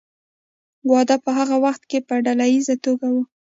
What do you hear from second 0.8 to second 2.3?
واده په هغه وخت کې په